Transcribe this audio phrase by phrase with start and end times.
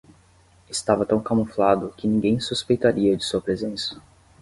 [0.67, 4.01] Estava tão camuflado que ninguém suspeitaria de sua presença.